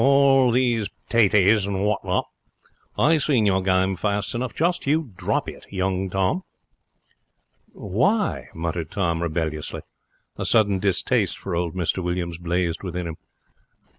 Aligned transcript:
All 0.01 0.49
these 0.49 0.89
p'taties, 1.11 1.67
and 1.67 1.83
what 1.83 2.03
not. 2.03 2.25
I 2.97 3.19
seen 3.19 3.45
your 3.45 3.61
game 3.61 3.95
fast 3.95 4.33
enough. 4.33 4.55
Just 4.55 4.87
you 4.87 5.11
drop 5.15 5.47
it, 5.47 5.67
young 5.69 6.09
Tom.' 6.09 6.41
'Why?' 7.73 8.47
muttered 8.55 8.89
Tom, 8.89 9.21
rebelliously. 9.21 9.81
A 10.37 10.45
sudden 10.45 10.79
distaste 10.79 11.37
for 11.37 11.55
old 11.55 11.75
Mr 11.75 12.01
Williams 12.03 12.39
blazed 12.39 12.81
within 12.81 13.05
him. 13.05 13.17